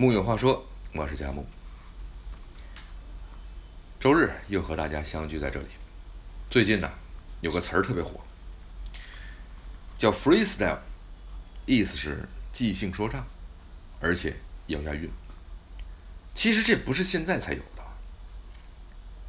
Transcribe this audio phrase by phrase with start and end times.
[0.00, 1.44] 木有话说，我是佳木。
[3.98, 5.66] 周日又和大家相聚在这里。
[6.48, 6.88] 最近呢，
[7.40, 8.20] 有个词儿特别火，
[9.98, 10.78] 叫 freestyle，
[11.66, 13.26] 意思是即兴说唱，
[13.98, 14.36] 而且
[14.68, 15.10] 要押韵。
[16.32, 17.82] 其实这不是现在才有的。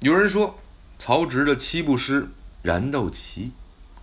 [0.00, 0.58] 有人说，
[0.98, 2.22] 曹植的七步诗
[2.62, 3.38] 《燃豆萁》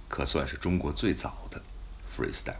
[0.07, 1.64] 可算是中国最早的
[2.07, 2.54] freestyle。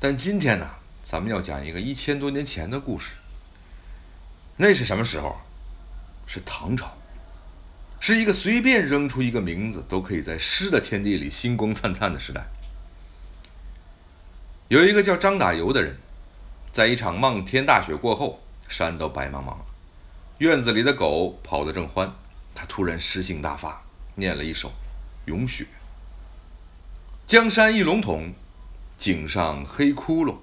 [0.00, 0.68] 但今天呢，
[1.02, 3.12] 咱们要讲一个一千多年前的故事。
[4.56, 5.36] 那是什么时候？
[6.26, 6.96] 是唐朝，
[8.00, 12.46] 是一个随便扔出一个名字都可以在诗的天地里星光灿灿的时代。
[14.68, 15.98] 有一个叫张打油的人，
[16.70, 19.66] 在一场漫天大雪过后，山都白茫茫了，
[20.38, 22.10] 院子里的狗跑得正欢，
[22.54, 23.82] 他突然诗兴大发，
[24.14, 24.68] 念了一首
[25.26, 25.64] 《咏雪》：
[27.26, 28.32] 江山一笼统。
[28.98, 30.36] 井上黑窟窿，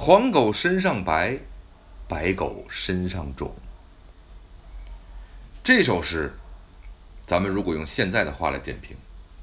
[0.00, 1.40] 黄狗身上白，
[2.06, 3.52] 白狗身上肿。
[5.64, 6.32] 这首诗，
[7.26, 8.96] 咱们如果用现在的话来点评，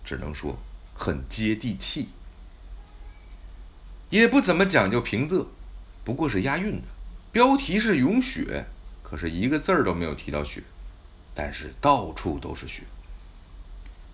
[0.06, 0.58] 只能说
[0.94, 2.08] 很接地气，
[4.10, 5.46] 也不怎么讲究平仄，
[6.06, 6.88] 不过是押韵的。
[7.34, 8.66] 标题是咏雪，
[9.04, 10.64] 可是一个字儿都没有提到雪，
[11.34, 12.84] 但是到处都是雪。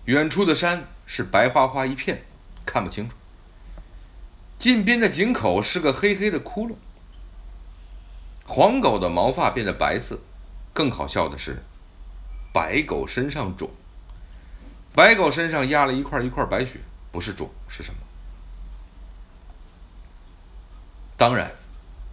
[0.06, 2.24] 远处的山是白花花一片，
[2.66, 3.16] 看不清楚。
[4.62, 6.76] 近边的井口是个黑黑的窟窿，
[8.46, 10.20] 黄狗的毛发变得白色，
[10.72, 11.64] 更好笑的是，
[12.54, 13.72] 白狗身上肿，
[14.94, 16.80] 白狗身上压了一块一块白雪，
[17.12, 18.00] 不是肿是什么？
[21.18, 21.52] 当然，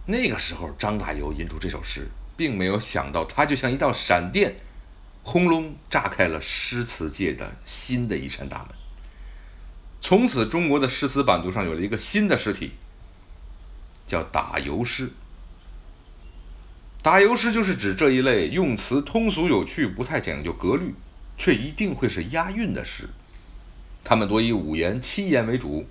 [0.07, 4.55] 那个时候张大油吟出这首诗，并没有想到，它就像一道闪电，
[5.21, 8.78] 轰隆炸开了诗词界的新的一扇大门。
[10.01, 12.71] 从此，中国的诗词版图上有了一个新的诗体，
[14.07, 15.11] 叫打油诗。
[17.01, 20.93] 打油诗就是指这一类用词通俗有趣、不太讲究格律，
[21.37, 23.09] 却一定会是押韵的诗。
[24.03, 25.85] 他们多以五言、七言为主，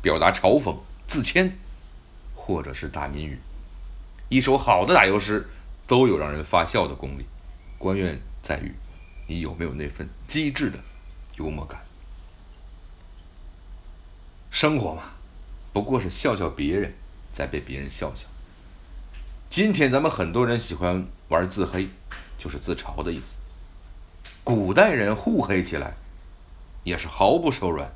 [0.00, 1.56] 表达嘲讽、自谦，
[2.34, 3.38] 或者是大民语。
[4.28, 5.48] 一首好的打油诗
[5.86, 7.24] 都有让人发笑的功力，
[7.78, 8.72] 关键在于
[9.28, 10.78] 你有没有那份机智的
[11.36, 11.80] 幽默感。
[14.52, 15.02] 生活嘛，
[15.72, 16.92] 不过是笑笑别人，
[17.32, 18.26] 再被别人笑笑。
[19.48, 21.88] 今天咱们很多人喜欢玩自黑，
[22.36, 23.36] 就是自嘲的意思。
[24.44, 25.94] 古代人互黑起来，
[26.84, 27.90] 也是毫不手软。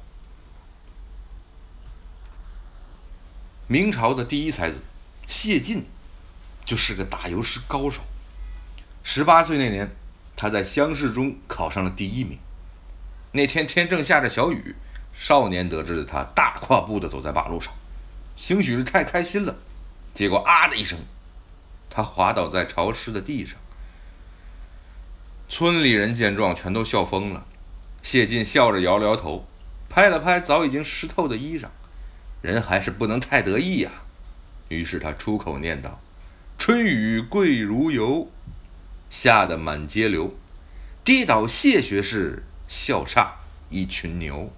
[3.69, 4.81] 明朝的第一才子
[5.27, 5.85] 谢晋，
[6.65, 8.01] 就是个打油诗高手。
[9.05, 9.95] 十八岁那年，
[10.35, 12.39] 他在乡试中考上了第一名。
[13.33, 14.75] 那天天正下着小雨。
[15.19, 17.73] 少年得志的他，大跨步地走在马路上，
[18.37, 19.57] 兴许是太开心了，
[20.13, 20.99] 结果啊的一声，
[21.89, 23.57] 他滑倒在潮湿的地上。
[25.49, 27.47] 村里人见状，全都笑疯了。
[28.03, 29.47] 谢晋笑着摇了摇头，
[29.89, 31.69] 拍了拍早已经湿透的衣裳，
[32.43, 33.91] 人还是不能太得意呀。
[34.69, 36.01] 于是他出口念道
[36.59, 38.29] ：“春雨贵如油，
[39.09, 40.37] 下得满街流。
[41.03, 43.29] 跌倒谢学士，笑煞
[43.71, 44.53] 一群牛。”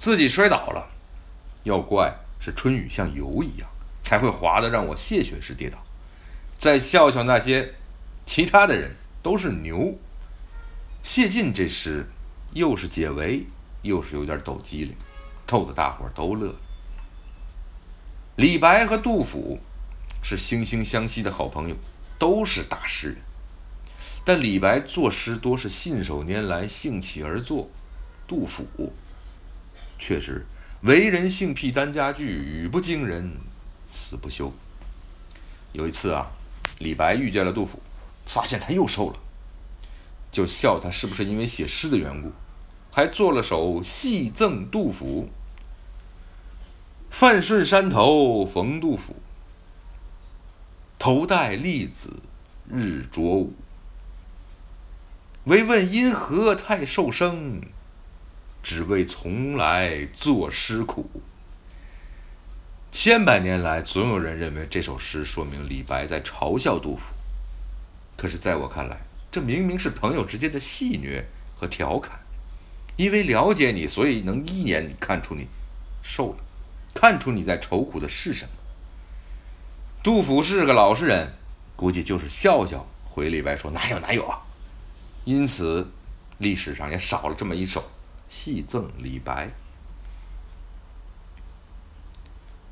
[0.00, 0.88] 自己摔倒了，
[1.64, 3.68] 要怪是春雨像油一样，
[4.02, 5.76] 才会滑的让我谢雪时跌倒。
[6.56, 7.74] 再笑笑那些
[8.24, 9.98] 其他的人都是牛。
[11.02, 12.06] 谢晋这诗
[12.54, 13.44] 又是解围，
[13.82, 14.96] 又是有点抖机灵，
[15.46, 16.54] 逗得大伙儿都乐。
[18.36, 19.60] 李白和杜甫
[20.22, 21.76] 是惺惺相惜的好朋友，
[22.18, 23.16] 都是大诗人。
[24.24, 27.68] 但李白作诗多是信手拈来，兴起而作；
[28.26, 28.64] 杜甫。
[30.00, 30.46] 确实，
[30.80, 33.36] 为人性癖单家具，语不惊人
[33.86, 34.50] 死不休。
[35.72, 36.30] 有一次啊，
[36.78, 37.82] 李白遇见了杜甫，
[38.24, 39.18] 发现他又瘦了，
[40.32, 42.32] 就笑他是不是因为写诗的缘故，
[42.90, 45.28] 还做了首戏赠杜甫
[47.10, 49.16] ：“范顺山头逢杜甫，
[50.98, 52.22] 头戴笠子
[52.72, 53.52] 日着午。
[55.44, 57.60] 唯问因何太瘦生？”
[58.62, 61.10] 只为从来作诗苦。
[62.92, 67.02] 千百年来，总有人认为这首诗说明李白在嘲笑杜甫。
[68.16, 71.22] 可是，在我看来，这明明是朋友之间的戏谑
[71.56, 72.20] 和调侃。
[72.96, 75.46] 因为了解你，所以能一眼看出你
[76.02, 76.44] 瘦了，
[76.92, 78.50] 看出你在愁苦的是什么。
[80.02, 81.32] 杜甫是个老实人，
[81.76, 84.34] 估计就是笑笑回李白说：“哪有哪有！”
[85.24, 85.90] 因此，
[86.38, 87.88] 历史上也少了这么一首。
[88.30, 89.50] 戏赠李白，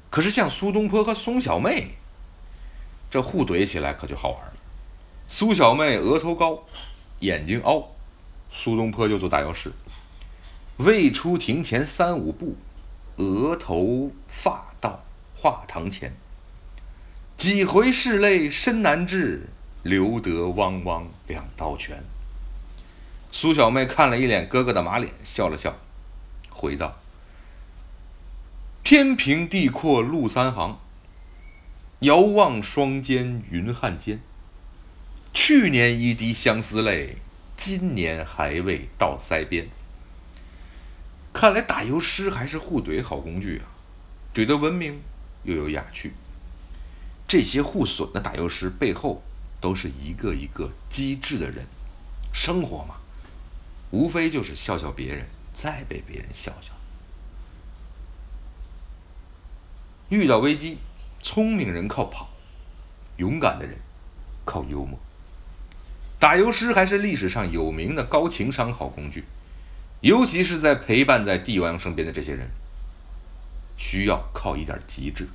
[0.08, 1.96] 可是像苏东坡和苏小妹，
[3.10, 4.52] 这互怼起来可就好玩了。
[5.26, 6.62] 苏小妹额头高，
[7.19, 7.88] 眼睛凹，
[8.52, 9.72] 苏东坡就做打油诗。
[10.76, 12.56] 未出庭前三五步，
[13.16, 15.02] 额头发到
[15.37, 16.14] 画堂前。
[17.37, 19.49] 几回拭泪深难治，
[19.82, 22.04] 留得汪汪两刀拳。
[23.30, 25.76] 苏小妹看了一脸哥哥的马脸，笑了笑，
[26.50, 26.98] 回道
[28.82, 30.78] ：“天平地阔路三行，
[32.00, 34.20] 遥望双肩云汉间。
[35.34, 37.19] 去年一滴相思泪，
[37.56, 39.69] 今年还未到腮边。”
[41.34, 43.69] 看来打油诗还是互怼好工具啊，
[44.34, 45.00] 怼得文明
[45.44, 46.14] 又有雅趣。
[47.28, 49.22] 这些互损的打油诗背后，
[49.60, 51.66] 都是一个一个机智的人。
[52.32, 52.96] 生活嘛。
[53.90, 56.73] 无非就是笑笑别人，再被别人笑笑。
[60.08, 60.79] 遇到危机，
[61.23, 62.31] 聪明人靠跑，
[63.17, 63.76] 勇敢的人
[64.44, 64.99] 靠幽默。
[66.19, 69.25] 打油诗还是历史上有名的高情商好工具，
[70.00, 72.50] 尤其是在陪伴在帝王身边的这些人，
[73.76, 75.29] 需要靠一点机智。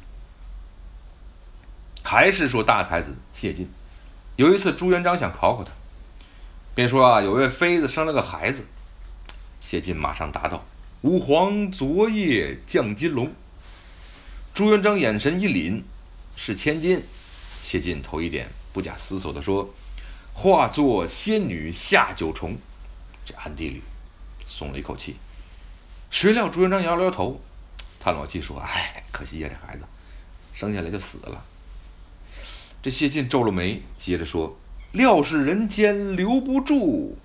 [2.03, 3.69] 还是说大才子谢晋，
[4.35, 5.71] 有一次朱元璋想考考他。
[6.75, 8.65] 便说啊，有位妃子生了个孩子。
[9.61, 10.65] 谢晋马上答道
[11.01, 13.31] ：“吾皇昨夜降金龙。”
[14.55, 15.83] 朱元璋眼神一凛
[16.35, 17.03] ：“是千金。”
[17.61, 19.73] 谢晋头一点，不假思索地说
[20.33, 22.57] ：“化作仙女下九重。”
[23.23, 23.81] 这暗地里
[24.47, 25.15] 松了一口气。
[26.09, 27.39] 谁料朱元璋摇了摇头，
[27.99, 29.83] 叹了口气说：“哎，可惜呀，这孩子
[30.53, 31.45] 生下来就死了。”
[32.81, 34.57] 这谢晋皱了眉，接着说。
[34.93, 37.17] 料是人间留不住。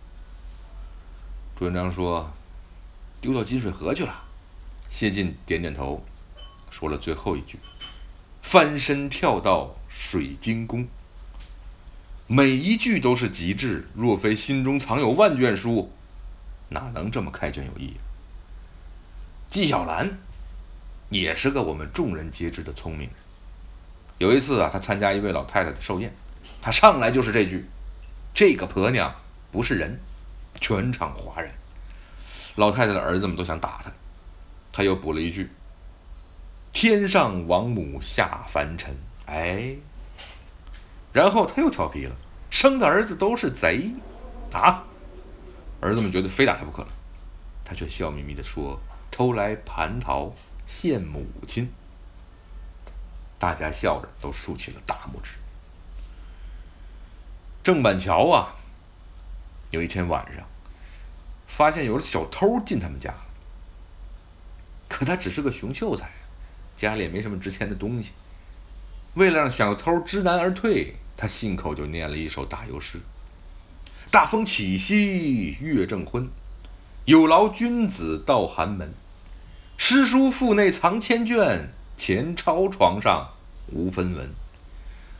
[1.54, 2.32] 朱元璋说
[3.20, 4.24] ：“丢到金水河去了。”
[4.88, 6.02] 谢晋点点头，
[6.70, 7.58] 说了最后一句
[8.40, 10.88] ：“翻身跳到水晶宫。”
[12.26, 15.92] 每一句都是极致，若非心中藏有万卷书，
[16.70, 17.94] 哪能这么开卷有益？
[19.50, 20.18] 纪晓岚
[21.10, 23.10] 也是个我们众人皆知的聪明人。
[24.16, 26.14] 有一次啊，他参加一位老太太的寿宴。
[26.60, 27.68] 他上来就是这句
[28.34, 29.14] ：“这个婆娘
[29.50, 30.00] 不是人。”
[30.60, 31.52] 全场哗然。
[32.56, 33.92] 老太太的儿子们都想打他。
[34.72, 35.50] 他又补了一句
[36.72, 38.96] ：“天上王母下凡尘。”
[39.26, 39.76] 哎，
[41.12, 42.16] 然后他又调皮了
[42.50, 43.90] ：“生的儿子都是贼
[44.52, 44.84] 啊！”
[45.80, 46.88] 儿子们觉得非打他不可了，
[47.64, 48.80] 他却笑眯眯地说
[49.12, 50.34] ：“偷来蟠桃
[50.66, 51.70] 献母亲。”
[53.38, 55.32] 大家笑着都竖起了大拇指。
[57.68, 58.56] 郑板桥啊，
[59.72, 60.42] 有一天晚上，
[61.46, 63.12] 发现有了小偷进他们家。
[64.88, 66.10] 可他只是个穷秀才，
[66.78, 68.12] 家里也没什么值钱的东西。
[69.16, 73.00] 为了让小偷知难而退，他信口就念了一首打油诗
[74.10, 76.26] ：“大风起兮月正昏，
[77.04, 78.94] 有劳君子到寒门。
[79.76, 81.68] 诗书腹内藏千卷，
[81.98, 83.34] 前朝床上
[83.66, 84.30] 无分文。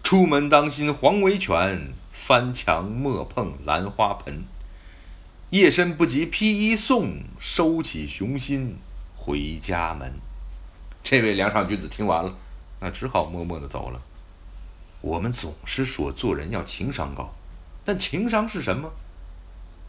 [0.03, 4.43] 出门当心黄维犬。”翻墙莫碰兰花盆，
[5.51, 8.77] 夜深不及披衣送，收起雄心
[9.17, 10.13] 回家门。
[11.03, 12.37] 这位梁上君子听完了，
[12.81, 14.03] 那只好默默的走了。
[15.01, 17.33] 我们总是说做人要情商高，
[17.85, 18.93] 但情商是什么？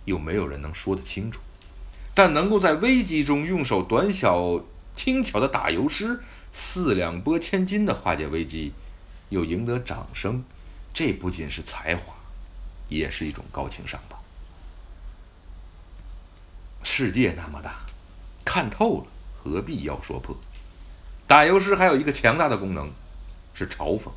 [0.06, 1.42] 又没有人能说得清楚。
[2.14, 4.62] 但能够在危机中用手短小
[4.96, 6.22] 轻巧的打油诗，
[6.54, 8.72] 四两拨千斤的化解危机，
[9.30, 10.46] 又赢得掌声，
[10.94, 12.14] 这不仅是才华。
[12.90, 14.20] 也是一种高情商吧。
[16.84, 17.86] 世界那么大，
[18.44, 19.06] 看透了
[19.38, 20.36] 何必要说破？
[21.28, 22.90] 打油诗还有一个强大的功能，
[23.54, 24.10] 是嘲讽。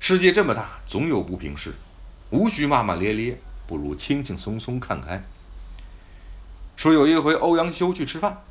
[0.00, 1.74] 世界这么大，总有不平事，
[2.30, 5.22] 无需骂骂咧咧，不如轻轻松松看开。
[6.76, 8.42] 说有一回欧阳修去吃饭，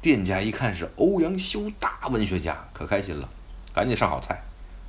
[0.00, 3.28] 店家一看是欧阳修大文学家，可开心了，
[3.72, 4.42] 赶紧上好菜，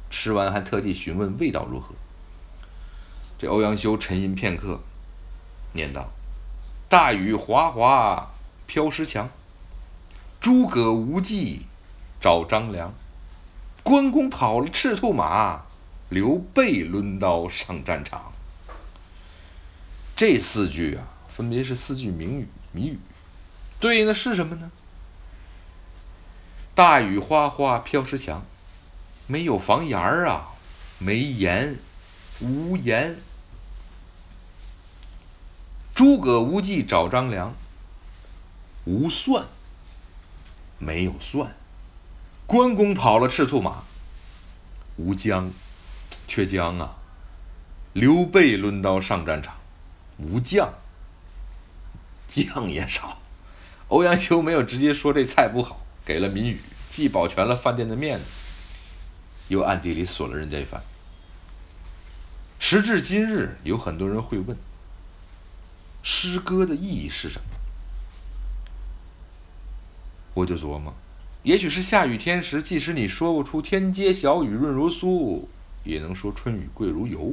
[0.10, 1.94] 吃完还特地询问味道如何。
[3.44, 4.80] 这欧阳修沉吟片刻，
[5.74, 6.14] 念道
[6.88, 8.32] ：“大雨哗哗
[8.66, 9.30] 飘石墙，
[10.40, 11.66] 诸葛无忌
[12.22, 12.94] 找张良，
[13.84, 15.64] 关公跑了赤兔马，
[16.08, 18.32] 刘备抡刀上战场。”
[20.16, 22.48] 这四句啊，分别是四句谜语。
[22.72, 23.00] 谜语
[23.78, 24.72] 对应的是什么呢？
[26.74, 28.46] 大雨哗哗飘石墙，
[29.28, 30.54] 没有房檐儿啊，
[30.98, 31.78] 没檐，
[32.40, 33.18] 无檐。
[35.96, 37.54] 诸葛无忌找张良，
[38.86, 39.46] 无蒜，
[40.80, 41.50] 没有蒜；
[42.48, 43.84] 关公跑了赤兔马，
[44.96, 45.52] 无将，
[46.28, 46.96] 缺将啊。
[47.94, 49.56] 刘备抡刀上战场，
[50.18, 50.74] 无将，
[52.28, 53.20] 将也少。
[53.90, 56.60] 欧阳修没有直接说这菜不好，给了谜语，
[56.90, 58.26] 既保全了饭店的面子，
[59.50, 60.82] 又暗地里损了人家一番。
[62.58, 64.58] 时至今日，有很多人会问：
[66.04, 67.46] 诗歌的意义是什么？
[70.34, 70.94] 我就琢磨，
[71.44, 75.46] 也许是下雨天时，即使你说不出“天街小雨润如酥”，
[75.86, 77.32] 也能说“春雨贵如油”；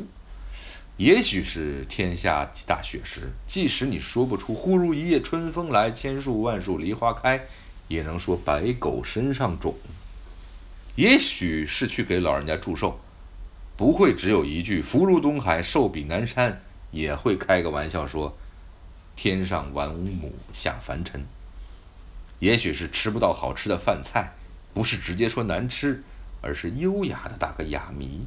[0.98, 7.44] 也许是天下大雪时，即使你说不出“忽如一夜春风来，千树万树梨花开”，
[7.88, 9.74] 也能说“白狗身上肿”；
[10.94, 13.00] 也许是去给老人家祝寿，
[13.76, 16.62] 不会只有一句“福如东海，寿比南山”，
[16.92, 18.36] 也会开个玩笑说
[19.16, 21.24] “天上玩母下凡尘”。
[22.40, 24.32] 也许是吃不到好吃的饭菜，
[24.72, 26.02] 不是直接说难吃，
[26.40, 28.26] 而是优雅的打个哑谜，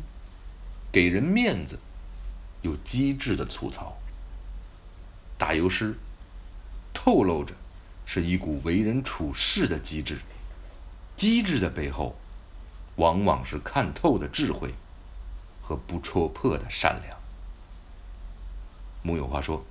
[0.91, 1.79] 给人面子，
[2.61, 3.97] 又机智的吐槽。
[5.35, 5.97] 打油诗，
[6.93, 7.55] 透露着
[8.05, 10.19] 是一股为人处事的机智，
[11.17, 12.15] 机智的背后，
[12.97, 14.75] 往往是看透的智慧
[15.59, 17.17] 和不戳破的善良。
[19.01, 19.65] 木有话说，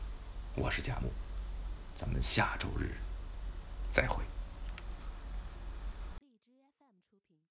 [0.54, 1.10] 我是贾木，
[1.94, 2.94] 咱们下周日
[3.90, 4.22] 再会。